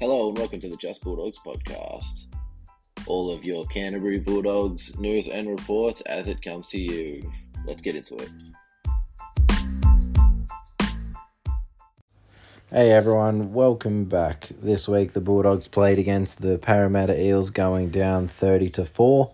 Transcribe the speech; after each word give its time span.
Hello 0.00 0.28
and 0.28 0.36
welcome 0.36 0.58
to 0.60 0.68
the 0.68 0.76
Just 0.76 1.02
Bulldogs 1.02 1.38
podcast. 1.38 2.26
All 3.06 3.30
of 3.30 3.44
your 3.44 3.64
Canterbury 3.66 4.18
Bulldogs 4.18 4.98
news 4.98 5.28
and 5.28 5.48
reports 5.48 6.00
as 6.00 6.26
it 6.26 6.42
comes 6.42 6.66
to 6.70 6.78
you. 6.78 7.32
Let's 7.64 7.80
get 7.80 7.94
into 7.94 8.16
it. 8.16 8.28
Hey 12.70 12.90
everyone, 12.90 13.52
welcome 13.52 14.06
back. 14.06 14.48
This 14.60 14.88
week 14.88 15.12
the 15.12 15.20
Bulldogs 15.20 15.68
played 15.68 16.00
against 16.00 16.42
the 16.42 16.58
Parramatta 16.58 17.16
Eels 17.18 17.50
going 17.50 17.90
down 17.90 18.26
30 18.26 18.70
to 18.70 18.84
4. 18.84 19.32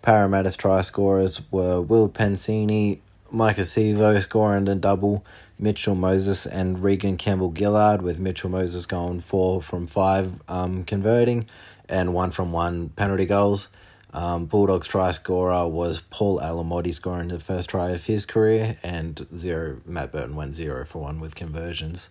Parramatta's 0.00 0.56
try 0.56 0.80
scorers 0.80 1.42
were 1.50 1.82
Will 1.82 2.08
Penisini, 2.08 3.00
Maika 3.30 3.60
Sivo 3.60 4.22
scoring 4.22 4.66
a 4.66 4.74
double, 4.74 5.26
Mitchell 5.58 5.94
Moses 5.94 6.46
and 6.46 6.82
Reagan 6.82 7.16
Campbell 7.16 7.52
Gillard, 7.56 8.02
with 8.02 8.18
Mitchell 8.18 8.50
Moses 8.50 8.86
going 8.86 9.20
four 9.20 9.62
from 9.62 9.86
five, 9.86 10.40
um, 10.48 10.84
converting, 10.84 11.46
and 11.88 12.12
one 12.12 12.30
from 12.30 12.52
one 12.52 12.90
penalty 12.90 13.26
goals. 13.26 13.68
Um, 14.12 14.46
Bulldogs 14.46 14.86
try 14.86 15.10
scorer 15.10 15.66
was 15.66 16.00
Paul 16.00 16.38
Alamoti 16.38 16.94
scoring 16.94 17.28
the 17.28 17.40
first 17.40 17.70
try 17.70 17.90
of 17.90 18.04
his 18.04 18.26
career, 18.26 18.78
and 18.82 19.26
zero 19.36 19.80
Matt 19.84 20.12
Burton 20.12 20.36
went 20.36 20.54
zero 20.54 20.84
for 20.84 21.02
one 21.02 21.18
with 21.18 21.34
conversions. 21.34 22.10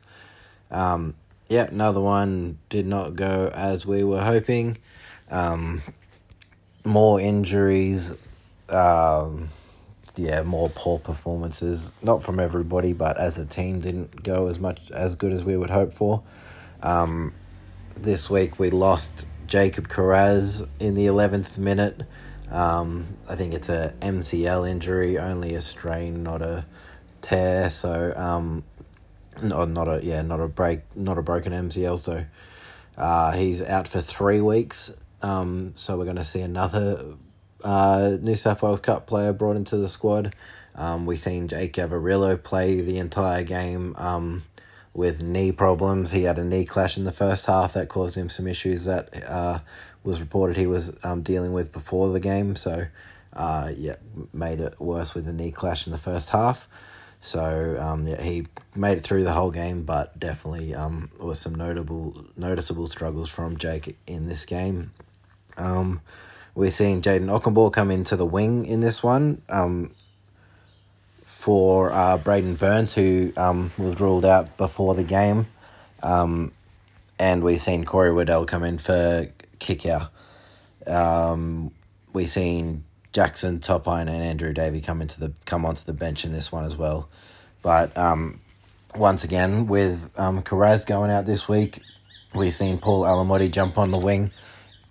Um, 0.70 1.16
yeah, 1.48 1.64
another 1.64 2.02
one 2.02 2.58
did 2.70 2.86
not 2.86 3.16
go 3.16 3.50
as 3.54 3.86
we 3.86 4.04
were 4.04 4.22
hoping. 4.22 4.78
Um, 5.32 5.82
more 6.84 7.22
injuries. 7.22 8.16
Um, 8.70 9.50
yeah, 10.16 10.44
more 10.44 10.70
poor 10.70 11.00
performances. 11.00 11.92
Not 12.02 12.24
from 12.24 12.40
everybody, 12.40 12.94
but 12.94 13.18
as 13.18 13.38
a 13.38 13.46
team, 13.46 13.80
didn't 13.80 14.24
go 14.24 14.48
as 14.48 14.60
much 14.60 14.92
as 14.92 15.16
good 15.16 15.32
as 15.32 15.44
we 15.44 15.58
would 15.58 15.70
hope 15.70 15.94
for. 15.94 16.24
Um, 16.82 17.34
this 17.96 18.30
week 18.30 18.60
we 18.60 18.70
lost 18.70 19.26
Jacob 19.48 19.88
Kiraz 19.88 20.68
in 20.80 20.94
the 20.94 21.08
eleventh 21.08 21.58
minute. 21.58 22.04
Um, 22.52 23.08
I 23.28 23.36
think 23.36 23.54
it's 23.54 23.70
a 23.70 23.94
MCL 24.02 24.70
injury, 24.70 25.18
only 25.18 25.56
a 25.56 25.62
strain, 25.62 26.22
not 26.24 26.42
a 26.42 26.66
tear. 27.22 27.70
So, 27.72 28.14
um, 28.16 28.64
no, 29.42 29.66
not 29.66 29.88
a 29.88 30.06
yeah, 30.06 30.22
not 30.22 30.40
a 30.40 30.48
break, 30.48 30.82
not 30.96 31.18
a 31.18 31.24
broken 31.24 31.54
MCL. 31.54 31.98
So, 31.98 32.26
uh, 32.98 33.32
he's 33.32 33.62
out 33.62 33.88
for 33.88 34.02
three 34.02 34.42
weeks. 34.42 34.94
Um, 35.24 35.72
so 35.76 35.98
we're 35.98 36.04
going 36.04 36.18
to 36.18 36.24
see 36.24 36.42
another 36.42 37.16
uh, 37.64 38.18
New 38.22 38.36
South 38.36 38.62
Wales 38.62 38.80
Cup 38.80 39.08
player 39.08 39.34
brought 39.34 39.56
into 39.56 39.78
the 39.78 39.88
squad. 39.88 40.36
Um, 40.76 41.06
we've 41.06 41.20
seen 41.20 41.48
Jake 41.48 41.74
Averillo 41.74 42.42
play 42.42 42.82
the 42.82 42.98
entire 42.98 43.44
game 43.44 43.96
um, 43.98 44.44
with 44.94 45.22
knee 45.22 45.52
problems. 45.52 46.12
He 46.12 46.24
had 46.24 46.38
a 46.38 46.44
knee 46.44 46.66
clash 46.66 46.98
in 46.98 47.04
the 47.04 47.12
first 47.12 47.46
half 47.46 47.74
that 47.74 47.90
caused 47.90 48.18
him 48.18 48.30
some 48.30 48.48
issues 48.48 48.86
that 48.86 49.24
uh, 49.24 49.60
was 50.04 50.20
reported 50.20 50.56
he 50.58 50.68
was 50.68 50.94
um, 51.04 51.22
dealing 51.22 51.54
with 51.54 51.72
before 51.72 52.12
the 52.12 52.20
game. 52.20 52.56
So, 52.56 52.88
uh, 53.34 53.72
yeah, 53.76 53.96
made 54.34 54.60
it 54.60 54.80
worse 54.80 55.14
with 55.14 55.26
the 55.26 55.34
knee 55.34 55.52
clash 55.52 55.86
in 55.86 55.92
the 55.92 56.00
first 56.00 56.30
half. 56.30 56.68
So 57.26 57.78
um, 57.80 58.06
yeah, 58.06 58.22
he 58.22 58.48
made 58.76 58.98
it 58.98 59.04
through 59.06 59.24
the 59.24 59.32
whole 59.32 59.50
game, 59.50 59.84
but 59.84 60.20
definitely 60.20 60.76
um, 60.76 61.10
was 61.18 61.40
some 61.40 61.56
notable 61.56 62.26
noticeable 62.36 62.86
struggles 62.86 63.30
from 63.30 63.56
Jake 63.56 63.98
in 64.06 64.26
this 64.26 64.44
game. 64.44 64.92
Um, 65.56 66.02
we're 66.56 66.72
seeing 66.72 67.02
Jayden 67.02 67.28
Okunbor 67.28 67.72
come 67.74 67.90
into 67.90 68.16
the 68.16 68.26
wing 68.26 68.66
in 68.66 68.80
this 68.82 69.02
one 69.02 69.42
um, 69.50 69.92
for 71.26 71.92
uh, 71.92 72.18
Braidon 72.18 72.58
Burns, 72.58 72.94
who 72.94 73.34
um, 73.38 73.72
was 73.78 74.00
ruled 74.00 74.26
out 74.26 74.56
before 74.58 74.94
the 74.94 75.04
game. 75.04 75.48
Um, 76.04 76.52
and 77.18 77.44
we've 77.44 77.60
seen 77.60 77.86
Corey 77.86 78.12
Waddell 78.12 78.46
come 78.46 78.64
in 78.64 78.78
for 78.78 79.30
Kikau. 79.60 80.10
Um, 80.86 81.72
we've 82.12 82.30
seen 82.30 82.84
Jackson 83.14 83.60
Topine 83.60 84.02
and 84.02 84.22
Andrew 84.22 84.54
Davey 84.54 84.82
come 84.82 85.02
into 85.02 85.20
the 85.20 85.34
come 85.46 85.66
onto 85.66 85.84
the 85.84 85.94
bench 85.94 86.26
in 86.26 86.34
this 86.34 86.52
one 86.52 86.66
as 86.66 86.76
well. 86.76 87.10
But 87.62 87.98
um, 87.98 88.42
once 88.96 89.24
again, 89.24 89.68
with 89.68 90.12
um, 90.20 90.42
going 90.42 91.12
out 91.12 91.26
this 91.26 91.48
week, 91.48 91.80
we've 92.36 92.54
seen 92.54 92.78
Paul 92.78 93.04
Alamoti 93.04 93.52
jump 93.52 93.78
on 93.78 93.92
the 93.92 93.98
wing 93.98 94.32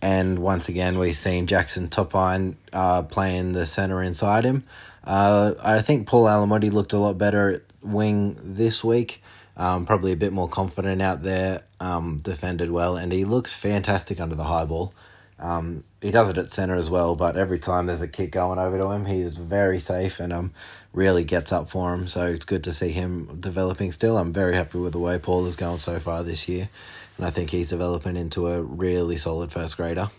and 0.03 0.41
once 0.41 0.69
again, 0.69 0.99
we've 0.99 1.17
seen 1.17 1.47
Jackson 1.47 1.89
Topine 1.89 2.57
uh, 2.73 3.05
playing 3.05 3.53
the 3.53 3.67
centre 3.67 4.03
inside 4.03 4.43
him. 4.43 4.65
Uh, 5.05 5.55
I 5.63 5.81
think 5.81 6.09
Paul 6.09 6.27
Alamoti 6.27 6.73
looked 6.73 6.93
a 6.93 6.99
lot 6.99 7.17
better 7.17 7.51
at 7.51 7.63
wing 7.83 8.37
this 8.43 8.83
week. 8.83 9.23
Um, 9.57 9.87
probably 9.87 10.11
a 10.11 10.17
bit 10.17 10.33
more 10.33 10.49
confident 10.49 11.01
out 11.01 11.23
there, 11.23 11.63
um, 11.79 12.19
defended 12.19 12.71
well, 12.73 12.97
and 12.97 13.13
he 13.13 13.25
looks 13.25 13.53
fantastic 13.53 14.19
under 14.19 14.35
the 14.35 14.45
high 14.45 14.65
ball. 14.65 14.93
Um, 15.39 15.85
he 16.01 16.11
does 16.11 16.29
it 16.29 16.39
at 16.39 16.51
centre 16.51 16.75
as 16.75 16.91
well, 16.91 17.15
but 17.15 17.37
every 17.37 17.59
time 17.59 17.87
there's 17.87 18.01
a 18.01 18.09
kick 18.09 18.33
going 18.33 18.59
over 18.59 18.79
to 18.79 18.91
him, 18.91 19.07
he's 19.07 19.37
very 19.37 19.79
safe 19.79 20.21
and 20.21 20.33
um, 20.33 20.53
really 20.93 21.23
gets 21.23 21.53
up 21.53 21.71
for 21.71 21.93
him. 21.95 22.09
So 22.09 22.27
it's 22.27 22.45
good 22.45 22.65
to 22.65 22.73
see 22.73 22.91
him 22.91 23.39
developing 23.41 23.93
still. 23.93 24.17
I'm 24.19 24.33
very 24.33 24.55
happy 24.55 24.79
with 24.79 24.93
the 24.93 24.99
way 24.99 25.19
Paul 25.19 25.47
is 25.47 25.57
going 25.57 25.79
so 25.79 26.01
far 26.01 26.23
this 26.23 26.49
year 26.49 26.71
and 27.17 27.27
I 27.27 27.31
think 27.31 27.51
he's 27.51 27.69
developing 27.69 28.17
into 28.17 28.49
a 28.49 28.63
really 28.63 29.17
solid 29.17 29.53
first 29.53 29.77
grader. 29.77 30.11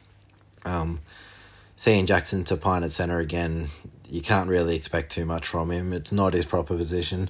Um, 0.65 1.01
seeing 1.75 2.05
Jackson 2.05 2.43
Topine 2.43 2.83
at 2.83 2.91
centre 2.91 3.19
again, 3.19 3.69
you 4.09 4.21
can't 4.21 4.47
really 4.47 4.75
expect 4.75 5.11
too 5.11 5.25
much 5.25 5.47
from 5.47 5.71
him. 5.71 5.91
It's 5.91 6.11
not 6.11 6.33
his 6.33 6.45
proper 6.45 6.77
position. 6.77 7.29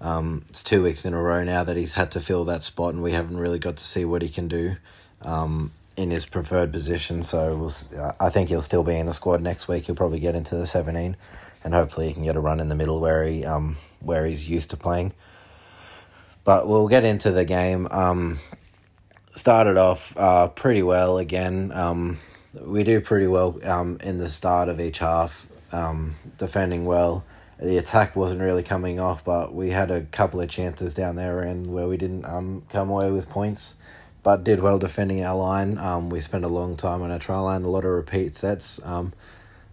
Um, 0.00 0.44
it's 0.48 0.62
two 0.62 0.82
weeks 0.82 1.04
in 1.04 1.14
a 1.14 1.22
row 1.22 1.44
now 1.44 1.62
that 1.62 1.76
he's 1.76 1.94
had 1.94 2.10
to 2.12 2.20
fill 2.20 2.44
that 2.46 2.64
spot, 2.64 2.94
and 2.94 3.02
we 3.02 3.12
haven't 3.12 3.38
really 3.38 3.58
got 3.60 3.76
to 3.76 3.84
see 3.84 4.04
what 4.04 4.22
he 4.22 4.28
can 4.28 4.48
do 4.48 4.76
um, 5.20 5.70
in 5.96 6.10
his 6.10 6.26
preferred 6.26 6.72
position. 6.72 7.22
So 7.22 7.56
we'll, 7.56 8.12
I 8.18 8.28
think 8.30 8.48
he'll 8.48 8.62
still 8.62 8.82
be 8.82 8.96
in 8.96 9.06
the 9.06 9.14
squad 9.14 9.40
next 9.40 9.68
week. 9.68 9.84
He'll 9.84 9.94
probably 9.94 10.18
get 10.18 10.34
into 10.34 10.56
the 10.56 10.66
seventeen, 10.66 11.16
and 11.62 11.72
hopefully 11.72 12.08
he 12.08 12.14
can 12.14 12.24
get 12.24 12.34
a 12.34 12.40
run 12.40 12.58
in 12.58 12.68
the 12.68 12.74
middle 12.74 12.98
where 12.98 13.24
he 13.24 13.44
um 13.44 13.76
where 14.00 14.26
he's 14.26 14.48
used 14.48 14.70
to 14.70 14.76
playing. 14.76 15.12
But 16.42 16.66
we'll 16.66 16.88
get 16.88 17.04
into 17.04 17.30
the 17.30 17.44
game. 17.44 17.86
Um, 17.92 18.40
started 19.34 19.76
off 19.76 20.16
uh, 20.16 20.48
pretty 20.48 20.82
well 20.82 21.18
again. 21.18 21.72
Um, 21.72 22.18
we 22.54 22.84
do 22.84 23.00
pretty 23.00 23.26
well 23.26 23.58
um, 23.64 23.98
in 24.02 24.18
the 24.18 24.28
start 24.28 24.68
of 24.68 24.80
each 24.80 24.98
half, 24.98 25.48
um, 25.72 26.14
defending 26.38 26.84
well. 26.84 27.24
The 27.58 27.78
attack 27.78 28.16
wasn't 28.16 28.40
really 28.40 28.62
coming 28.62 28.98
off, 28.98 29.24
but 29.24 29.54
we 29.54 29.70
had 29.70 29.90
a 29.90 30.02
couple 30.02 30.40
of 30.40 30.48
chances 30.48 30.94
down 30.94 31.16
there 31.16 31.40
and 31.40 31.72
where 31.72 31.86
we 31.86 31.96
didn't 31.96 32.24
um, 32.24 32.64
come 32.68 32.90
away 32.90 33.10
with 33.10 33.28
points, 33.28 33.74
but 34.22 34.44
did 34.44 34.60
well 34.60 34.78
defending 34.78 35.24
our 35.24 35.36
line. 35.36 35.78
Um, 35.78 36.10
we 36.10 36.20
spent 36.20 36.44
a 36.44 36.48
long 36.48 36.76
time 36.76 37.02
on 37.02 37.10
our 37.10 37.18
try 37.18 37.38
line, 37.38 37.62
a 37.62 37.68
lot 37.68 37.84
of 37.84 37.92
repeat 37.92 38.34
sets, 38.34 38.80
um, 38.84 39.12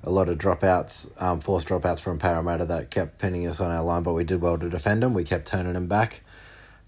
a 0.04 0.12
lot 0.12 0.30
of 0.30 0.38
dropouts, 0.38 1.10
um, 1.22 1.40
forced 1.40 1.68
dropouts 1.68 2.00
from 2.00 2.20
Parramatta 2.20 2.66
that 2.66 2.92
kept 2.92 3.18
pinning 3.18 3.46
us 3.48 3.60
on 3.60 3.72
our 3.72 3.84
line, 3.84 4.04
but 4.04 4.14
we 4.14 4.24
did 4.24 4.40
well 4.40 4.58
to 4.58 4.70
defend 4.70 5.04
them. 5.04 5.14
We 5.14 5.24
kept 5.24 5.48
turning 5.48 5.74
them 5.74 5.88
back. 5.88 6.22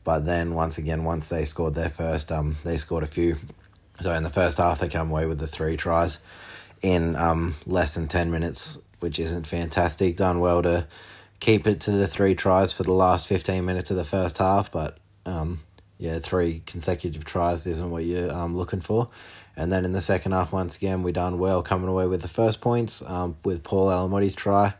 But 0.04 0.26
then 0.26 0.54
once 0.54 0.78
again, 0.78 1.04
once 1.04 1.30
they 1.30 1.46
scored 1.46 1.76
their 1.76 1.90
first, 1.90 2.32
um, 2.32 2.58
they 2.64 2.78
scored 2.78 3.04
a 3.04 3.08
few. 3.08 3.38
So 4.00 4.14
in 4.14 4.24
the 4.24 4.30
first 4.30 4.58
half, 4.58 4.80
they 4.80 4.90
come 4.90 5.12
away 5.12 5.26
with 5.26 5.40
the 5.40 5.48
three 5.48 5.78
tries 5.78 6.18
in 6.82 7.16
um 7.16 7.56
less 7.66 7.94
than 7.94 8.08
ten 8.08 8.32
minutes, 8.32 8.80
which 9.00 9.20
isn't 9.20 9.46
fantastic. 9.46 10.18
Done 10.18 10.40
well 10.40 10.64
to 10.64 10.88
keep 11.40 11.68
it 11.68 11.80
to 11.82 11.92
the 11.92 12.08
three 12.08 12.34
tries 12.36 12.74
for 12.74 12.84
the 12.84 12.94
last 12.94 13.28
fifteen 13.28 13.66
minutes 13.66 13.92
of 13.92 13.98
the 13.98 14.04
first 14.04 14.40
half, 14.40 14.72
but 14.72 14.98
um 15.26 15.62
yeah, 16.00 16.18
three 16.18 16.64
consecutive 16.66 17.24
tries 17.24 17.68
isn't 17.68 17.92
what 17.92 18.06
you're 18.06 18.34
um 18.34 18.58
looking 18.58 18.82
for. 18.82 19.10
And 19.56 19.72
then 19.72 19.86
in 19.86 19.92
the 19.92 20.02
second 20.02 20.32
half, 20.32 20.52
once 20.52 20.76
again, 20.76 21.04
we 21.04 21.12
done 21.12 21.38
well 21.38 21.62
coming 21.62 21.90
away 21.90 22.08
with 22.08 22.22
the 22.22 22.28
first 22.28 22.62
points 22.62 23.02
um, 23.04 23.36
with 23.44 23.64
Paul 23.64 23.90
Alamoti's 23.90 24.36
try. 24.36 24.76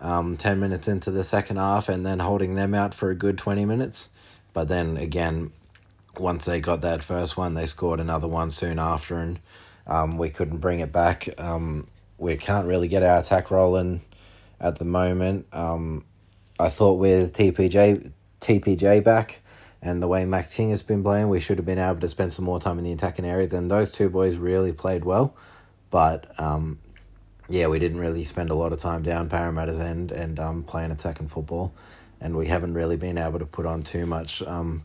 Um, 0.00 0.36
10 0.36 0.58
minutes 0.58 0.88
into 0.88 1.10
the 1.10 1.22
second 1.22 1.58
half, 1.58 1.88
and 1.88 2.06
then 2.06 2.20
holding 2.20 2.54
them 2.54 2.74
out 2.74 2.94
for 2.94 3.10
a 3.10 3.14
good 3.14 3.36
20 3.38 3.64
minutes. 3.66 4.08
But 4.52 4.68
then 4.68 4.96
again, 4.96 5.52
once 6.18 6.44
they 6.44 6.60
got 6.60 6.80
that 6.82 7.02
first 7.02 7.36
one, 7.36 7.54
they 7.54 7.66
scored 7.66 8.00
another 8.00 8.28
one 8.28 8.50
soon 8.50 8.78
after, 8.78 9.18
and 9.18 9.40
um, 9.86 10.18
we 10.18 10.30
couldn't 10.30 10.58
bring 10.58 10.80
it 10.80 10.92
back. 10.92 11.28
Um, 11.38 11.86
we 12.18 12.36
can't 12.36 12.66
really 12.66 12.88
get 12.88 13.02
our 13.02 13.18
attack 13.18 13.50
rolling 13.50 14.02
at 14.60 14.76
the 14.76 14.84
moment. 14.84 15.46
Um, 15.52 16.04
I 16.58 16.68
thought 16.68 16.98
with 16.98 17.32
TPJ 17.32 18.12
TPJ 18.40 19.04
back 19.04 19.40
and 19.82 20.02
the 20.02 20.08
way 20.08 20.24
Max 20.24 20.54
King 20.54 20.70
has 20.70 20.82
been 20.82 21.02
playing, 21.02 21.28
we 21.28 21.40
should 21.40 21.58
have 21.58 21.66
been 21.66 21.78
able 21.78 22.00
to 22.00 22.08
spend 22.08 22.32
some 22.32 22.44
more 22.44 22.60
time 22.60 22.78
in 22.78 22.84
the 22.84 22.92
attacking 22.92 23.24
areas. 23.24 23.52
And 23.52 23.70
those 23.70 23.90
two 23.90 24.10
boys 24.10 24.36
really 24.36 24.72
played 24.72 25.04
well, 25.04 25.34
but 25.88 26.38
um, 26.38 26.78
yeah, 27.48 27.66
we 27.66 27.78
didn't 27.78 27.98
really 27.98 28.24
spend 28.24 28.50
a 28.50 28.54
lot 28.54 28.72
of 28.72 28.78
time 28.78 29.02
down 29.02 29.28
Parramatta's 29.28 29.80
end 29.80 30.12
and 30.12 30.38
um, 30.38 30.62
playing 30.62 30.90
attacking 30.90 31.28
football 31.28 31.74
and 32.20 32.36
we 32.36 32.46
haven't 32.46 32.74
really 32.74 32.96
been 32.96 33.18
able 33.18 33.38
to 33.38 33.46
put 33.46 33.66
on 33.66 33.82
too 33.82 34.06
much 34.06 34.42
um, 34.42 34.84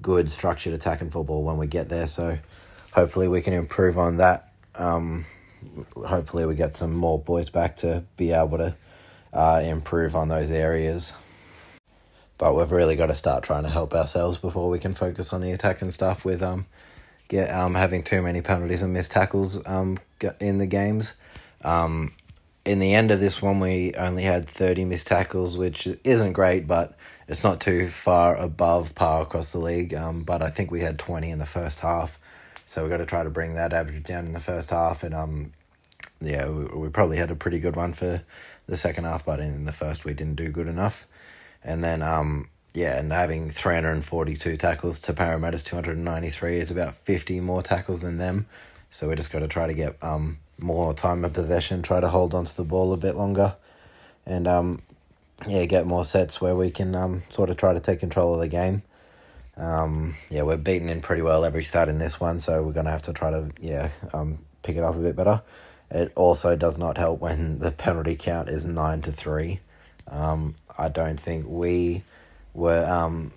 good 0.00 0.30
structured 0.30 0.74
attacking 0.74 1.10
football 1.10 1.42
when 1.42 1.58
we 1.58 1.66
get 1.66 1.88
there. 1.88 2.06
So 2.06 2.38
hopefully 2.92 3.28
we 3.28 3.42
can 3.42 3.52
improve 3.52 3.98
on 3.98 4.16
that. 4.16 4.52
Um, 4.74 5.24
hopefully 5.94 6.46
we 6.46 6.54
get 6.54 6.74
some 6.74 6.94
more 6.94 7.18
boys 7.18 7.50
back 7.50 7.76
to 7.76 8.04
be 8.16 8.32
able 8.32 8.58
to 8.58 8.76
uh, 9.32 9.60
improve 9.64 10.16
on 10.16 10.28
those 10.28 10.50
areas. 10.50 11.12
But 12.38 12.54
we've 12.54 12.70
really 12.70 12.96
got 12.96 13.06
to 13.06 13.14
start 13.14 13.44
trying 13.44 13.62
to 13.62 13.70
help 13.70 13.94
ourselves 13.94 14.38
before 14.38 14.68
we 14.68 14.78
can 14.78 14.94
focus 14.94 15.32
on 15.32 15.40
the 15.40 15.52
attack 15.52 15.80
and 15.80 15.92
stuff 15.92 16.24
with 16.24 16.42
um 16.42 16.66
get 17.28 17.50
um 17.50 17.74
having 17.74 18.02
too 18.02 18.20
many 18.20 18.42
penalties 18.42 18.82
and 18.82 18.92
missed 18.92 19.10
tackles 19.10 19.66
um 19.66 19.98
in 20.38 20.58
the 20.58 20.66
games. 20.66 21.14
Um, 21.62 22.12
in 22.66 22.80
the 22.80 22.94
end 22.94 23.12
of 23.12 23.20
this 23.20 23.40
one, 23.40 23.60
we 23.60 23.94
only 23.94 24.24
had 24.24 24.48
thirty 24.48 24.84
missed 24.84 25.06
tackles, 25.06 25.56
which 25.56 25.86
isn't 26.02 26.32
great, 26.32 26.66
but 26.66 26.96
it's 27.28 27.44
not 27.44 27.60
too 27.60 27.88
far 27.88 28.36
above 28.36 28.94
par 28.94 29.22
across 29.22 29.52
the 29.52 29.58
league. 29.58 29.94
Um, 29.94 30.24
but 30.24 30.42
I 30.42 30.50
think 30.50 30.70
we 30.70 30.80
had 30.80 30.98
twenty 30.98 31.30
in 31.30 31.38
the 31.38 31.46
first 31.46 31.80
half, 31.80 32.18
so 32.66 32.82
we've 32.82 32.90
got 32.90 32.98
to 32.98 33.06
try 33.06 33.22
to 33.22 33.30
bring 33.30 33.54
that 33.54 33.72
average 33.72 34.02
down 34.02 34.26
in 34.26 34.32
the 34.32 34.40
first 34.40 34.70
half. 34.70 35.04
And 35.04 35.14
um, 35.14 35.52
yeah, 36.20 36.48
we, 36.48 36.64
we 36.64 36.88
probably 36.88 37.18
had 37.18 37.30
a 37.30 37.36
pretty 37.36 37.60
good 37.60 37.76
one 37.76 37.92
for 37.92 38.22
the 38.66 38.76
second 38.76 39.04
half, 39.04 39.24
but 39.24 39.38
in 39.38 39.64
the 39.64 39.72
first 39.72 40.04
we 40.04 40.12
didn't 40.12 40.36
do 40.36 40.48
good 40.48 40.66
enough. 40.66 41.06
And 41.62 41.84
then 41.84 42.02
um, 42.02 42.48
yeah, 42.74 42.98
and 42.98 43.12
having 43.12 43.50
342 43.50 44.56
tackles 44.56 44.98
to 45.00 45.12
Parramatta's 45.12 45.62
293 45.62 46.58
is 46.58 46.70
about 46.72 46.96
50 46.96 47.40
more 47.40 47.62
tackles 47.62 48.02
than 48.02 48.18
them. 48.18 48.46
So 48.90 49.08
we 49.08 49.14
just 49.14 49.30
got 49.30 49.38
to 49.38 49.48
try 49.48 49.68
to 49.68 49.74
get 49.74 49.96
um 50.02 50.38
more 50.58 50.94
time 50.94 51.24
of 51.24 51.32
possession, 51.32 51.82
try 51.82 52.00
to 52.00 52.08
hold 52.08 52.34
onto 52.34 52.52
the 52.54 52.64
ball 52.64 52.92
a 52.92 52.96
bit 52.96 53.16
longer, 53.16 53.56
and 54.24 54.46
um 54.46 54.80
yeah, 55.46 55.64
get 55.66 55.86
more 55.86 56.04
sets 56.04 56.40
where 56.40 56.56
we 56.56 56.70
can 56.70 56.94
um 56.94 57.22
sort 57.28 57.50
of 57.50 57.56
try 57.56 57.72
to 57.72 57.80
take 57.80 58.00
control 58.00 58.34
of 58.34 58.40
the 58.40 58.48
game. 58.48 58.82
Um 59.56 60.16
yeah, 60.30 60.42
we're 60.42 60.56
beaten 60.56 60.88
in 60.88 61.00
pretty 61.00 61.22
well 61.22 61.44
every 61.44 61.64
start 61.64 61.88
in 61.88 61.98
this 61.98 62.20
one, 62.20 62.40
so 62.40 62.62
we're 62.62 62.72
gonna 62.72 62.90
have 62.90 63.02
to 63.02 63.12
try 63.12 63.30
to 63.30 63.50
yeah 63.60 63.90
um 64.12 64.38
pick 64.62 64.76
it 64.76 64.82
up 64.82 64.96
a 64.96 64.98
bit 64.98 65.16
better. 65.16 65.42
It 65.90 66.12
also 66.16 66.56
does 66.56 66.78
not 66.78 66.98
help 66.98 67.20
when 67.20 67.58
the 67.60 67.72
penalty 67.72 68.16
count 68.16 68.48
is 68.48 68.64
nine 68.64 69.02
to 69.02 69.12
three. 69.12 69.60
Um, 70.08 70.54
I 70.76 70.88
don't 70.88 71.18
think 71.18 71.46
we 71.48 72.02
were 72.54 72.84
um, 72.86 73.32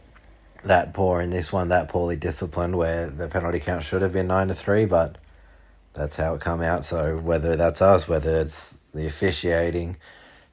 that 0.63 0.93
poor 0.93 1.21
in 1.21 1.29
this 1.29 1.51
one, 1.51 1.69
that 1.69 1.87
poorly 1.87 2.15
disciplined, 2.15 2.77
where 2.77 3.09
the 3.09 3.27
penalty 3.27 3.59
count 3.59 3.83
should 3.83 4.01
have 4.01 4.13
been 4.13 4.27
nine 4.27 4.49
to 4.49 4.53
three, 4.53 4.85
but 4.85 5.17
that's 5.99 6.15
how 6.15 6.33
it 6.33 6.39
come 6.39 6.61
out. 6.61 6.85
So 6.85 7.17
whether 7.17 7.57
that's 7.57 7.81
us, 7.81 8.07
whether 8.07 8.39
it's 8.39 8.77
the 8.93 9.05
officiating, 9.05 9.97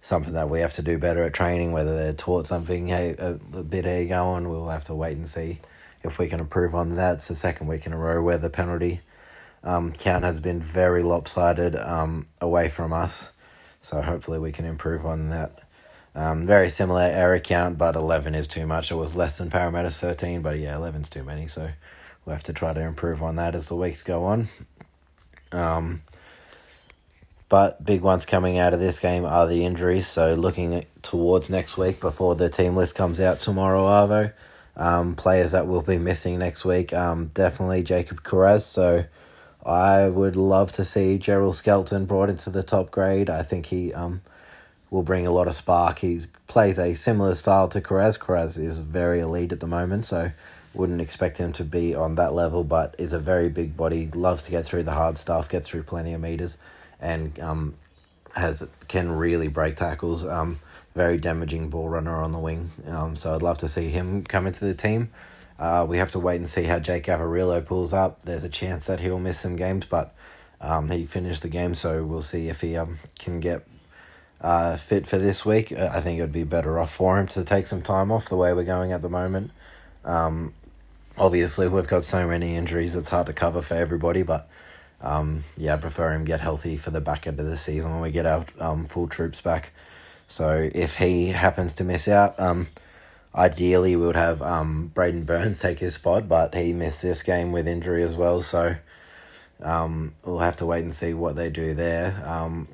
something 0.01 0.33
that 0.33 0.51
we 0.51 0.59
have 0.59 0.73
to 0.73 0.83
do 0.83 0.99
better 0.99 1.23
at 1.23 1.35
training, 1.35 1.71
whether 1.71 1.97
they're 1.97 2.13
taught 2.13 2.47
something 2.47 2.89
hey, 2.89 3.15
a, 3.17 3.39
a 3.57 3.63
bit 3.63 3.85
how 3.85 4.09
going, 4.09 4.49
we'll 4.49 4.71
have 4.71 4.83
to 4.85 4.95
wait 4.95 5.17
and 5.17 5.29
see 5.29 5.61
if 6.03 6.19
we 6.19 6.27
can 6.27 6.41
improve 6.41 6.75
on 6.75 6.97
that. 6.97 7.15
It's 7.15 7.29
the 7.29 7.37
second 7.37 7.69
week 7.69 7.87
in 7.87 7.93
a 7.93 7.97
row 7.97 8.21
where 8.21 8.39
the 8.39 8.51
penalty 8.51 9.03
um, 9.63 9.93
count 9.93 10.25
has 10.25 10.41
been 10.41 10.61
very 10.61 11.05
lopsided 11.05 11.77
um, 11.77 12.27
away 12.41 12.69
from 12.69 12.93
us. 12.93 13.33
So 13.81 14.03
hopefully 14.03 14.41
we 14.41 14.51
can 14.51 14.65
improve 14.65 15.07
on 15.07 15.29
that. 15.29 15.61
Um, 16.17 16.45
very 16.45 16.71
similar 16.71 17.03
error 17.03 17.39
count, 17.39 17.79
but 17.79 17.95
11 17.95 18.35
is 18.35 18.49
too 18.49 18.67
much. 18.67 18.91
It 18.91 18.97
was 18.97 19.15
less 19.15 19.39
than 19.39 19.49
Parramatta's 19.49 20.01
13, 20.01 20.43
but 20.43 20.59
yeah, 20.59 20.75
11's 20.75 21.09
too 21.09 21.23
many. 21.23 21.47
So 21.47 21.71
we'll 22.25 22.35
have 22.35 22.43
to 22.45 22.53
try 22.53 22.73
to 22.73 22.81
improve 22.81 23.23
on 23.23 23.37
that 23.37 23.55
as 23.55 23.69
the 23.69 23.77
weeks 23.77 24.03
go 24.03 24.25
on. 24.25 24.49
Um, 25.53 26.03
but 27.49 27.85
big 27.85 28.01
ones 28.01 28.27
coming 28.27 28.59
out 28.59 28.75
of 28.75 28.81
this 28.81 28.99
game 28.99 29.25
are 29.25 29.47
the 29.47 29.65
injuries. 29.65 30.07
So 30.07 30.35
looking 30.35 30.85
towards 31.03 31.49
next 31.49 31.77
week 31.77 32.01
before 32.01 32.35
the 32.35 32.49
team 32.49 32.75
list 32.77 32.95
comes 32.95 33.21
out 33.21 33.39
tomorrow, 33.39 33.85
Arvo. 33.85 34.33
Um, 34.77 35.15
players 35.15 35.53
that 35.53 35.67
will 35.67 35.81
be 35.81 35.97
missing 35.97 36.39
next 36.39 36.65
week, 36.65 36.93
um, 36.93 37.29
definitely 37.29 37.83
Jacob 37.83 38.23
Kiraz. 38.23 38.61
So 38.61 39.05
I 39.65 40.09
would 40.09 40.37
love 40.37 40.71
to 40.73 40.85
see 40.85 41.19
Jeral 41.19 41.55
Skelton 41.55 42.05
brought 42.05 42.29
into 42.29 42.51
the 42.51 42.63
top 42.63 42.91
grade. 42.91 43.31
I 43.31 43.43
think 43.43 43.67
he 43.67 43.95
um 43.95 44.21
will 44.91 45.03
bring 45.03 45.27
a 45.27 45.31
lot 45.31 45.49
of 45.49 45.55
spark. 45.55 46.01
He 46.01 46.21
plays 46.47 46.79
a 46.79 46.95
similar 46.95 47.35
style 47.35 47.69
to 47.69 47.81
Kiraz. 47.81 48.19
Kiraz 48.19 48.59
is 48.59 48.79
very 48.81 49.21
elite 49.21 49.53
at 49.53 49.61
the 49.61 49.67
moment, 49.67 50.05
so 50.05 50.31
wouldn't 50.77 51.01
expect 51.01 51.39
him 51.39 51.53
to 51.53 51.65
be 51.65 51.95
on 51.95 52.15
that 52.17 52.33
level, 52.33 52.65
but 52.65 52.95
is 52.99 53.13
a 53.13 53.19
very 53.19 53.49
big 53.49 53.77
body, 53.77 54.09
loves 54.15 54.43
to 54.45 54.51
get 54.51 54.67
through 54.67 54.85
the 54.85 54.93
hard 54.93 55.19
stuff, 55.19 55.49
gets 55.49 55.69
through 55.69 55.85
plenty 55.85 56.13
of 56.13 56.21
meters, 56.21 56.59
and 57.01 57.39
um 57.41 57.75
has 58.37 58.69
can 58.89 59.13
really 59.13 59.49
break 59.49 59.77
tackles. 59.77 60.25
Um, 60.25 60.61
very 60.95 61.19
damaging 61.19 61.69
ball 61.69 61.89
runner 61.89 62.23
on 62.23 62.33
the 62.33 62.39
wing. 62.39 62.71
Um, 62.87 63.17
so 63.17 63.35
I'd 63.35 63.43
love 63.43 63.59
to 63.59 63.69
see 63.69 63.89
him 63.89 64.25
come 64.25 64.47
into 64.47 64.65
the 64.65 64.75
team. 64.75 65.11
Uh, 65.59 65.87
we 65.89 65.99
have 65.99 66.11
to 66.11 66.19
wait 66.19 66.37
and 66.37 66.49
see 66.49 66.65
how 66.65 66.79
Jake 66.79 67.05
Averillo 67.05 67.65
pulls 67.65 67.93
up. 67.93 68.23
There's 68.23 68.45
a 68.45 68.49
chance 68.49 68.87
that 68.87 69.01
he'll 69.01 69.19
miss 69.19 69.41
some 69.41 69.57
games, 69.57 69.87
but 69.87 70.15
um, 70.61 70.91
he 70.91 71.05
finished 71.05 71.43
the 71.43 71.49
game, 71.49 71.75
so 71.75 72.05
we'll 72.05 72.23
see 72.23 72.49
if 72.49 72.61
he 72.61 72.77
um 72.77 72.99
can 73.19 73.41
get 73.41 73.67
uh, 74.41 74.77
fit 74.77 75.07
for 75.07 75.19
this 75.19 75.45
week. 75.45 75.73
I 75.73 76.01
think 76.01 76.19
it 76.19 76.23
would 76.23 76.33
be 76.33 76.45
better 76.45 76.79
off 76.79 76.93
for 76.93 77.19
him 77.19 77.27
to 77.29 77.45
take 77.45 77.67
some 77.67 77.83
time 77.83 78.13
off 78.13 78.29
the 78.29 78.37
way 78.37 78.53
we're 78.53 78.65
going 78.65 78.93
at 78.93 79.03
the 79.03 79.09
moment. 79.09 79.51
Um, 80.05 80.55
obviously, 81.19 81.69
we've 81.69 81.87
got 81.87 82.05
so 82.05 82.27
many 82.27 82.57
injuries, 82.57 82.97
it's 82.97 83.09
hard 83.09 83.27
to 83.27 83.33
cover 83.33 83.63
for 83.63 83.75
everybody, 83.75 84.23
but 84.23 84.49
um, 85.01 85.45
yeah, 85.57 85.75
I 85.75 85.77
prefer 85.77 86.13
him 86.13 86.25
get 86.25 86.41
healthy 86.41 86.77
for 86.77 86.91
the 86.91 87.01
back 87.01 87.27
end 87.27 87.39
of 87.39 87.47
the 87.47 87.57
season 87.57 87.93
when 87.93 88.01
we 88.01 88.11
get 88.11 88.27
our 88.27 88.45
um, 88.59 88.87
full 88.87 89.09
troops 89.09 89.41
back. 89.41 89.73
So 90.29 90.69
if 90.75 90.97
he 90.97 91.29
happens 91.29 91.75
to 91.75 91.85
miss 91.85 92.09
out, 92.09 92.39
um, 92.41 92.67
Ideally, 93.37 93.97
we 93.97 94.07
would 94.07 94.17
have 94.17 94.41
um, 94.41 94.91
Braidon 94.95 95.27
Burns 95.27 95.61
take 95.61 95.79
his 95.79 95.95
spot, 95.95 96.27
but 96.29 96.55
he 96.55 96.73
missed 96.73 97.03
this 97.03 97.23
game 97.23 97.53
with 97.53 97.69
injury 97.69 98.03
as 98.03 98.15
well. 98.15 98.41
So 98.41 98.77
um, 99.63 100.15
we'll 100.25 100.39
have 100.39 100.57
to 100.57 100.67
wait 100.67 100.81
and 100.81 100.93
see 100.93 101.13
what 101.13 101.37
they 101.37 101.51
do 101.51 101.75
there. 101.75 102.23
Um, 102.27 102.69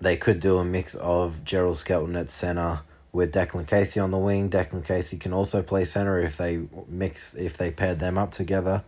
they 0.00 0.16
could 0.16 0.38
do 0.38 0.58
a 0.58 0.64
mix 0.64 0.94
of 0.94 1.42
Jeral 1.44 1.74
Skelton 1.74 2.14
at 2.14 2.30
centre 2.30 2.82
with 3.12 3.32
Declan 3.32 3.66
Casey 3.66 4.00
on 4.00 4.10
the 4.10 4.18
wing. 4.18 4.50
Declan 4.50 4.84
Casey 4.84 5.16
can 5.16 5.32
also 5.32 5.62
play 5.62 5.84
centre 5.84 6.18
if 6.20 6.36
they 6.36 6.66
mix 6.88 7.34
if 7.34 7.56
they 7.56 7.70
paired 7.70 7.98
them 7.98 8.18
up 8.18 8.30
together. 8.30 8.84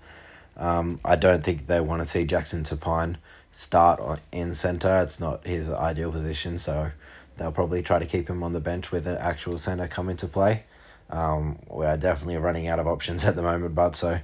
Um, 0.56 1.00
I 1.04 1.16
don't 1.16 1.42
think 1.42 1.66
they 1.66 1.80
want 1.80 2.02
to 2.02 2.06
see 2.06 2.24
Jackson 2.24 2.64
Topine 2.64 3.16
start 3.50 4.20
in 4.30 4.54
centre. 4.54 5.00
It's 5.02 5.20
not 5.20 5.46
his 5.46 5.70
ideal 5.70 6.12
position, 6.12 6.58
so 6.58 6.92
they'll 7.36 7.52
probably 7.52 7.82
try 7.82 7.98
to 7.98 8.06
keep 8.06 8.28
him 8.28 8.42
on 8.42 8.52
the 8.52 8.60
bench 8.60 8.90
with 8.90 9.06
an 9.06 9.16
actual 9.16 9.58
centre 9.58 9.88
come 9.88 10.08
into 10.08 10.26
play. 10.26 10.64
Um, 11.08 11.58
we 11.68 11.86
are 11.86 11.96
definitely 11.96 12.36
running 12.36 12.68
out 12.68 12.78
of 12.78 12.86
options 12.86 13.24
at 13.26 13.36
the 13.36 13.42
moment, 13.42 13.74
but 13.74 13.96
so 13.96 14.20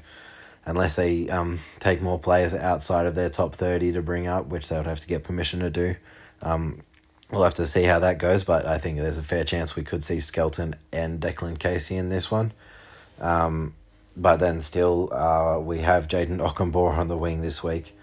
unless 0.65 0.97
they 0.97 1.29
um, 1.31 1.61
take 1.79 2.03
more 2.03 2.19
players 2.19 2.55
outside 2.55 3.07
of 3.07 3.15
their 3.15 3.31
top 3.31 3.55
30 3.55 3.93
to 3.93 4.03
bring 4.03 4.27
up, 4.27 4.47
which 4.47 4.69
they 4.69 4.77
would 4.77 4.87
have 4.87 5.01
to 5.01 5.07
get 5.07 5.25
permission 5.25 5.61
to 5.61 5.71
do, 5.71 5.97
um, 6.43 6.83
we'll 7.31 7.45
have 7.45 7.55
to 7.55 7.67
see 7.67 7.85
how 7.85 7.99
that 8.01 8.19
goes. 8.19 8.45
But 8.45 8.67
I 8.67 8.79
think 8.79 8.99
there's 8.99 9.19
a 9.19 9.23
fair 9.23 9.45
chance 9.45 9.77
we 9.77 9.85
could 9.85 10.05
see 10.05 10.21
Skelton 10.21 10.75
and 10.93 11.21
Declan 11.21 11.59
Casey 11.59 11.97
in 11.97 12.09
this 12.09 12.31
one. 12.31 12.53
Um, 13.21 13.75
but 14.17 14.39
then 14.39 14.61
still, 14.61 15.13
uh, 15.13 15.59
we 15.59 15.81
have 15.81 16.09
Jayden 16.09 16.39
Okunbor 16.39 16.97
on 16.97 17.09
the 17.09 17.17
wing 17.17 17.43
this 17.43 17.63
week. 17.63 17.95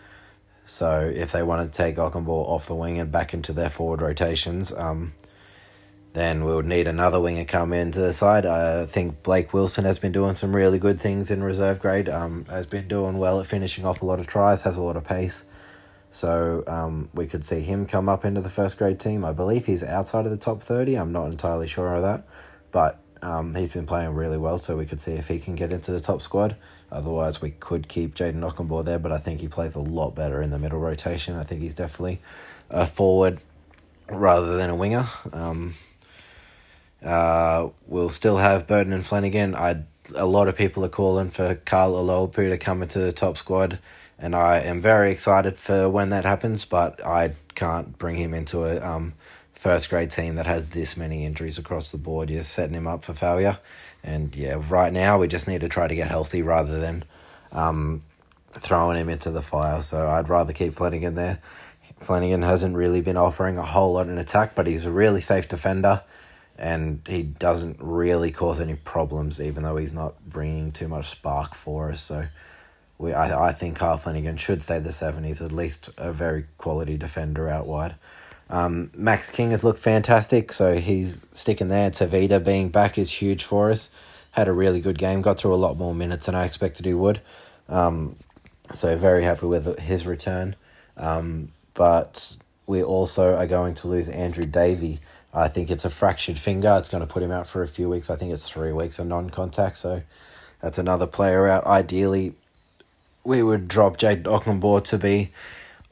So 0.65 1.11
if 1.13 1.31
they 1.31 1.43
want 1.43 1.71
to 1.71 1.77
take 1.77 1.97
Okunbor 1.97 2.29
off 2.29 2.67
the 2.67 2.75
wing 2.75 2.99
and 2.99 3.11
back 3.11 3.33
into 3.33 3.51
their 3.51 3.69
forward 3.69 4.01
rotations, 4.01 4.71
um, 4.71 5.13
then 6.13 6.45
we 6.45 6.53
would 6.53 6.67
need 6.67 6.87
another 6.87 7.19
winger 7.19 7.43
come 7.43 7.73
into 7.73 7.99
the 7.99 8.13
side. 8.13 8.45
I 8.45 8.85
think 8.85 9.23
Blake 9.23 9.51
Wilson 9.51 9.83
has 9.85 9.97
been 9.97 10.11
doing 10.11 10.35
some 10.35 10.55
really 10.55 10.77
good 10.77 11.01
things 11.01 11.31
in 11.31 11.43
reserve 11.43 11.79
grade. 11.79 12.07
Um, 12.07 12.45
has 12.45 12.67
been 12.67 12.87
doing 12.87 13.17
well 13.17 13.39
at 13.39 13.47
finishing 13.47 13.83
off 13.85 14.01
a 14.01 14.05
lot 14.05 14.19
of 14.19 14.27
tries. 14.27 14.61
Has 14.61 14.77
a 14.77 14.83
lot 14.83 14.95
of 14.95 15.03
pace. 15.03 15.45
So 16.13 16.63
um, 16.67 17.09
we 17.15 17.25
could 17.25 17.43
see 17.43 17.61
him 17.61 17.87
come 17.87 18.07
up 18.07 18.23
into 18.23 18.39
the 18.39 18.49
first 18.49 18.77
grade 18.77 18.99
team. 18.99 19.25
I 19.25 19.33
believe 19.33 19.65
he's 19.65 19.83
outside 19.83 20.25
of 20.25 20.31
the 20.31 20.37
top 20.37 20.61
thirty. 20.61 20.95
I'm 20.95 21.11
not 21.11 21.25
entirely 21.31 21.65
sure 21.67 21.95
of 21.95 22.03
that, 22.03 22.23
but 22.71 22.99
um, 23.23 23.55
he's 23.55 23.71
been 23.71 23.87
playing 23.87 24.13
really 24.13 24.37
well. 24.37 24.59
So 24.59 24.77
we 24.77 24.85
could 24.85 25.01
see 25.01 25.13
if 25.13 25.27
he 25.27 25.39
can 25.39 25.55
get 25.55 25.73
into 25.73 25.91
the 25.91 25.99
top 25.99 26.21
squad. 26.21 26.55
Otherwise, 26.91 27.41
we 27.41 27.49
could 27.49 27.87
keep 27.87 28.13
Jayden 28.13 28.47
Okunbor 28.47 28.85
there, 28.85 28.99
but 28.99 29.11
I 29.11 29.17
think 29.17 29.41
he 29.41 29.47
plays 29.47 29.75
a 29.75 29.79
lot 29.79 30.13
better 30.13 30.39
in 30.39 30.51
the 30.51 30.59
middle 30.59 30.79
rotation. 30.79 31.35
I 31.35 31.43
think 31.43 31.61
he's 31.61 31.73
definitely 31.73 32.21
a 32.69 32.85
forward 32.85 33.39
rather 34.07 34.55
than 34.55 34.69
a 34.69 34.75
winger. 34.75 35.07
Um, 35.31 35.73
uh, 37.03 37.69
we'll 37.87 38.09
still 38.09 38.37
have 38.37 38.67
Burton 38.67 38.93
and 38.93 39.03
Flanagan. 39.03 39.55
I 39.55 39.83
a 40.15 40.25
lot 40.27 40.47
of 40.47 40.55
people 40.55 40.85
are 40.85 40.89
calling 40.89 41.29
for 41.29 41.55
Karl 41.55 41.93
Oloapu 41.93 42.49
to 42.49 42.57
come 42.57 42.83
into 42.83 42.99
the 42.99 43.11
top 43.11 43.37
squad, 43.37 43.79
and 44.19 44.35
I 44.35 44.59
am 44.59 44.79
very 44.79 45.11
excited 45.11 45.57
for 45.57 45.89
when 45.89 46.09
that 46.09 46.25
happens. 46.25 46.65
But 46.65 47.05
I 47.05 47.35
can't 47.55 47.97
bring 47.97 48.15
him 48.15 48.33
into 48.33 48.65
a 48.65 48.81
um, 48.81 49.13
first 49.53 49.89
grade 49.89 50.11
team 50.11 50.35
that 50.35 50.45
has 50.45 50.69
this 50.69 50.97
many 50.97 51.25
injuries 51.25 51.57
across 51.57 51.91
the 51.91 51.97
board. 51.97 52.29
You're 52.29 52.43
setting 52.43 52.75
him 52.75 52.87
up 52.87 53.03
for 53.03 53.13
failure, 53.13 53.59
and 54.03 54.35
yeah, 54.35 54.61
right 54.69 54.91
now 54.91 55.19
we 55.19 55.27
just 55.27 55.47
need 55.47 55.61
to 55.61 55.69
try 55.69 55.87
to 55.87 55.95
get 55.95 56.09
healthy 56.09 56.41
rather 56.41 56.79
than 56.79 57.03
um, 57.51 58.03
throwing 58.51 58.97
him 58.97 59.09
into 59.09 59.31
the 59.31 59.41
fire. 59.41 59.81
So 59.81 60.07
I'd 60.07 60.29
rather 60.29 60.53
keep 60.53 60.73
Flanagan 60.73 61.15
there. 61.15 61.39
Flanagan 61.99 62.41
hasn't 62.41 62.75
really 62.75 63.01
been 63.01 63.17
offering 63.17 63.57
a 63.57 63.63
whole 63.63 63.93
lot 63.93 64.07
in 64.07 64.17
attack, 64.17 64.55
but 64.55 64.67
he's 64.67 64.85
a 64.85 64.91
really 64.91 65.21
safe 65.21 65.47
defender 65.47 66.01
and 66.57 67.01
he 67.07 67.23
doesn't 67.23 67.77
really 67.79 68.31
cause 68.31 68.59
any 68.59 68.75
problems, 68.75 69.41
even 69.41 69.63
though 69.63 69.77
he's 69.77 69.93
not 69.93 70.13
bringing 70.29 70.71
too 70.71 70.87
much 70.87 71.09
spark 71.09 71.55
for 71.55 71.91
us. 71.91 72.01
So, 72.01 72.27
we 72.97 73.13
I, 73.13 73.49
I 73.49 73.51
think 73.51 73.77
Kyle 73.77 73.97
Flanagan 73.97 74.37
should 74.37 74.61
stay 74.61 74.79
the 74.79 74.91
seven. 74.91 75.23
He's 75.23 75.41
at 75.41 75.51
least 75.51 75.89
a 75.97 76.11
very 76.13 76.45
quality 76.57 76.97
defender 76.97 77.49
out 77.49 77.65
wide. 77.67 77.95
Um, 78.49 78.91
Max 78.95 79.29
King 79.31 79.51
has 79.51 79.63
looked 79.63 79.79
fantastic, 79.79 80.53
so 80.53 80.77
he's 80.77 81.25
sticking 81.33 81.69
there. 81.69 81.89
Tevita 81.89 82.43
being 82.43 82.69
back 82.69 82.97
is 82.97 83.09
huge 83.11 83.43
for 83.43 83.71
us. 83.71 83.89
Had 84.31 84.47
a 84.47 84.53
really 84.53 84.79
good 84.79 84.97
game, 84.97 85.21
got 85.21 85.39
through 85.39 85.53
a 85.53 85.55
lot 85.55 85.77
more 85.77 85.95
minutes 85.95 86.25
than 86.27 86.35
I 86.35 86.45
expected 86.45 86.85
he 86.85 86.93
would. 86.93 87.21
Um, 87.69 88.15
So 88.73 88.95
very 88.97 89.23
happy 89.23 89.45
with 89.45 89.79
his 89.79 90.05
return. 90.05 90.55
Um, 90.97 91.51
but 91.73 92.37
we 92.67 92.83
also 92.83 93.35
are 93.35 93.47
going 93.47 93.75
to 93.75 93.87
lose 93.87 94.09
Andrew 94.09 94.45
Davey. 94.45 94.99
I 95.33 95.47
think 95.47 95.71
it's 95.71 95.85
a 95.85 95.89
fractured 95.89 96.37
finger. 96.37 96.75
It's 96.77 96.89
going 96.89 97.01
to 97.05 97.11
put 97.11 97.23
him 97.23 97.31
out 97.31 97.47
for 97.47 97.63
a 97.63 97.67
few 97.67 97.89
weeks. 97.89 98.09
I 98.09 98.15
think 98.15 98.31
it's 98.31 98.47
three 98.47 98.71
weeks 98.71 98.99
of 98.99 99.07
non 99.07 99.29
contact. 99.29 99.77
So 99.77 100.03
that's 100.61 100.77
another 100.77 101.07
player 101.07 101.47
out. 101.47 101.65
Ideally, 101.65 102.35
we 103.23 103.41
would 103.41 103.67
drop 103.67 103.97
Jayden 103.97 104.23
Okunbor 104.23 104.83
to 104.85 104.97
be 104.97 105.31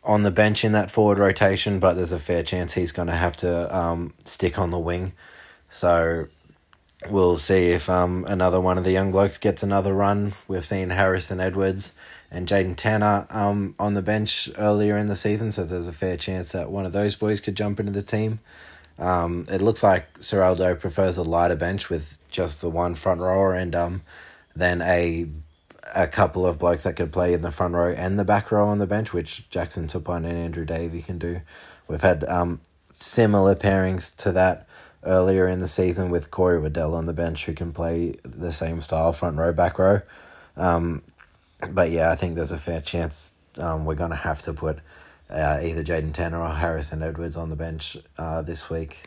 on 0.04 0.24
the 0.24 0.32
bench 0.32 0.64
in 0.64 0.72
that 0.72 0.90
forward 0.90 1.20
rotation, 1.20 1.80
but 1.80 1.94
there's 1.94 2.12
a 2.12 2.20
fair 2.20 2.44
chance 2.44 2.74
he's 2.74 2.92
going 2.92 3.08
to 3.08 3.16
have 3.16 3.38
to 3.38 3.76
um, 3.76 4.14
stick 4.26 4.58
on 4.58 4.72
the 4.72 4.80
wing. 4.80 5.14
So 5.70 6.28
we'll 7.10 7.38
see 7.38 7.70
if 7.70 7.90
um, 7.90 8.26
another 8.28 8.60
one 8.60 8.78
of 8.78 8.84
the 8.84 8.92
young 8.92 9.12
blokes 9.12 9.38
gets 9.38 9.64
another 9.64 9.94
run. 9.94 10.34
We've 10.48 10.66
seen 10.66 10.90
Harrison 10.90 11.40
Edwards 11.40 11.94
and 12.32 12.48
Jaden 12.48 12.76
Tanner 12.76 13.28
um, 13.30 13.76
on 13.78 13.94
the 13.94 14.02
bench 14.02 14.50
earlier 14.58 14.98
in 14.98 15.08
the 15.08 15.16
season, 15.16 15.52
so 15.52 15.64
there's 15.64 15.88
a 15.88 15.94
fair 15.94 16.18
chance 16.18 16.52
that 16.54 16.72
one 16.72 16.86
of 16.86 16.94
those 16.94 17.16
boys 17.16 17.40
could 17.40 17.56
jump 17.56 17.80
into 17.80 17.92
the 17.92 18.02
team. 18.02 18.40
Um, 18.98 19.46
it 19.50 19.62
looks 19.62 19.84
like 19.84 20.20
Ciraldo 20.20 20.80
prefers 20.80 21.18
a 21.18 21.24
lighter 21.24 21.56
bench 21.56 21.90
with 21.90 22.18
just 22.30 22.62
the 22.62 22.70
one 22.70 22.96
front 22.96 23.20
rower 23.22 23.54
and 23.54 23.76
um, 23.76 24.02
then 24.56 24.82
a 24.82 25.28
a 25.94 26.08
couple 26.08 26.46
of 26.46 26.60
blokes 26.60 26.84
that 26.84 26.96
could 26.96 27.12
play 27.12 27.34
in 27.34 27.42
the 27.42 27.52
front 27.52 27.74
row 27.74 27.92
and 27.92 28.18
the 28.18 28.26
back 28.26 28.52
row 28.52 28.68
on 28.68 28.78
the 28.78 28.88
bench, 28.88 29.14
which 29.14 29.50
Jackson 29.50 29.88
Topine 29.88 30.26
and 30.26 30.38
Andrew 30.38 30.66
Davey 30.66 31.02
can 31.02 31.18
do. 31.18 31.42
We've 31.88 32.02
had 32.02 32.24
um, 32.26 32.62
similar 32.92 33.56
pairings 33.56 34.16
to 34.18 34.32
that 34.34 34.68
earlier 35.04 35.48
in 35.48 35.60
the 35.60 35.68
season 35.68 36.10
with 36.10 36.32
Corey 36.32 36.60
Waddell 36.60 36.94
on 36.94 37.06
the 37.06 37.14
bench, 37.14 37.46
who 37.46 37.54
can 37.54 37.74
play 37.74 38.16
the 38.24 38.52
same 38.52 38.82
style 38.82 39.14
front 39.14 39.38
row, 39.38 39.52
back 39.52 39.80
row. 39.80 40.02
Um, 40.56 41.02
but 41.70 41.92
yeah, 41.92 42.12
I 42.12 42.16
think 42.16 42.36
there's 42.36 42.52
a 42.52 42.58
fair 42.58 42.82
chance 42.82 43.34
um, 43.60 43.86
we're 43.86 43.96
going 43.96 44.12
to 44.12 44.16
have 44.16 44.42
to 44.44 44.54
put 44.54 44.80
uh, 45.30 45.60
either 45.62 45.84
Jaden 45.84 46.14
Tanner 46.14 46.42
or 46.42 46.50
Harrison 46.50 47.02
Edwards 47.02 47.38
on 47.38 47.50
the 47.50 47.56
bench 47.56 47.98
uh, 48.18 48.42
this 48.42 48.70
week. 48.70 49.06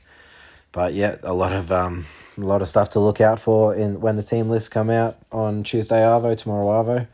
But 0.74 0.92
yeah, 0.92 1.16
a 1.22 1.32
lot 1.32 1.52
of 1.52 1.70
um, 1.70 2.04
a 2.36 2.40
lot 2.40 2.60
of 2.60 2.66
stuff 2.66 2.90
to 2.90 3.00
look 3.00 3.20
out 3.20 3.38
for 3.38 3.76
in 3.76 4.00
when 4.00 4.16
the 4.16 4.24
team 4.24 4.50
lists 4.50 4.68
come 4.68 4.90
out 4.90 5.16
on 5.30 5.62
Tuesday 5.62 6.00
Arvo, 6.00 6.36
tomorrow 6.36 6.66
Arvo, 6.66 7.06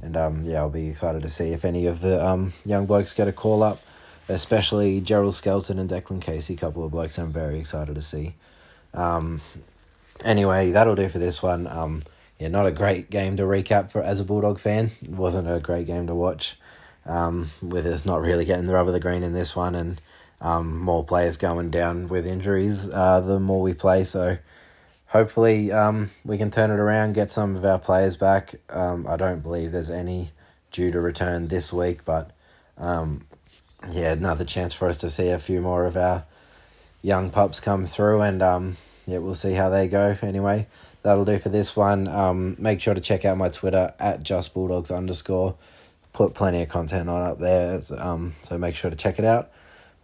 and 0.00 0.16
um, 0.16 0.44
yeah, 0.44 0.58
I'll 0.58 0.70
be 0.70 0.88
excited 0.88 1.22
to 1.22 1.28
see 1.28 1.50
if 1.52 1.64
any 1.64 1.86
of 1.86 2.00
the 2.00 2.24
um, 2.24 2.52
young 2.64 2.86
blokes 2.86 3.12
get 3.12 3.26
a 3.26 3.32
call 3.32 3.64
up, 3.64 3.80
especially 4.28 5.00
Jeral 5.00 5.34
Skelton 5.34 5.80
and 5.80 5.90
Declan 5.90 6.20
Casey, 6.20 6.54
a 6.54 6.56
couple 6.56 6.84
of 6.84 6.92
blokes 6.92 7.18
I'm 7.18 7.32
very 7.32 7.58
excited 7.58 7.96
to 7.96 8.02
see. 8.02 8.36
Um, 8.94 9.40
anyway, 10.24 10.70
that'll 10.70 10.94
do 10.94 11.08
for 11.08 11.18
this 11.18 11.42
one. 11.42 11.66
Um, 11.66 12.04
yeah, 12.38 12.46
not 12.46 12.66
a 12.66 12.72
great 12.72 13.10
game 13.10 13.36
to 13.38 13.42
recap 13.42 13.90
for 13.90 14.00
as 14.00 14.20
a 14.20 14.24
Bulldog 14.24 14.60
fan. 14.60 14.92
It 15.02 15.10
wasn't 15.10 15.50
a 15.50 15.58
great 15.58 15.88
game 15.88 16.06
to 16.06 16.14
watch. 16.14 16.56
Um, 17.04 17.50
with 17.60 17.86
us 17.86 18.04
not 18.04 18.20
really 18.20 18.44
getting 18.44 18.66
the 18.66 18.74
rub 18.74 18.86
of 18.86 18.92
the 18.92 19.00
green 19.00 19.24
in 19.24 19.32
this 19.32 19.56
one, 19.56 19.74
and 19.74 20.00
um, 20.40 20.78
more 20.78 21.04
players 21.04 21.36
going 21.36 21.70
down 21.70 22.08
with 22.08 22.26
injuries 22.26 22.88
uh, 22.88 23.20
the 23.20 23.40
more 23.40 23.60
we 23.60 23.74
play. 23.74 24.04
So 24.04 24.38
hopefully 25.06 25.72
um, 25.72 26.10
we 26.24 26.38
can 26.38 26.50
turn 26.50 26.70
it 26.70 26.78
around, 26.78 27.14
get 27.14 27.30
some 27.30 27.56
of 27.56 27.64
our 27.64 27.78
players 27.78 28.16
back. 28.16 28.54
Um, 28.70 29.06
I 29.06 29.16
don't 29.16 29.42
believe 29.42 29.72
there's 29.72 29.90
any 29.90 30.30
due 30.70 30.90
to 30.90 31.00
return 31.00 31.48
this 31.48 31.72
week, 31.72 32.04
but 32.04 32.30
um, 32.76 33.26
yeah, 33.90 34.12
another 34.12 34.44
chance 34.44 34.74
for 34.74 34.88
us 34.88 34.96
to 34.98 35.10
see 35.10 35.28
a 35.28 35.38
few 35.38 35.60
more 35.60 35.86
of 35.86 35.96
our 35.96 36.24
young 37.02 37.30
pups 37.30 37.60
come 37.60 37.86
through, 37.86 38.20
and 38.20 38.42
um, 38.42 38.76
yeah, 39.06 39.18
we'll 39.18 39.34
see 39.34 39.54
how 39.54 39.68
they 39.68 39.88
go. 39.88 40.16
Anyway, 40.22 40.66
that'll 41.02 41.24
do 41.24 41.38
for 41.38 41.48
this 41.48 41.76
one. 41.76 42.08
Um, 42.08 42.56
make 42.58 42.80
sure 42.80 42.94
to 42.94 43.00
check 43.00 43.24
out 43.24 43.36
my 43.36 43.48
Twitter 43.48 43.94
at 43.98 44.22
just 44.22 44.52
bulldogs 44.52 44.90
underscore. 44.90 45.56
Put 46.12 46.34
plenty 46.34 46.62
of 46.62 46.68
content 46.68 47.08
on 47.08 47.22
up 47.22 47.38
there, 47.38 47.80
um, 47.96 48.34
so 48.42 48.58
make 48.58 48.74
sure 48.74 48.90
to 48.90 48.96
check 48.96 49.18
it 49.18 49.24
out. 49.24 49.50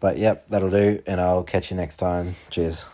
But 0.04 0.18
yep, 0.18 0.48
that'll 0.48 0.68
do, 0.68 1.02
and 1.06 1.18
I'll 1.18 1.44
catch 1.44 1.70
you 1.70 1.78
next 1.78 1.96
time. 1.96 2.36
Cheers. 2.50 2.84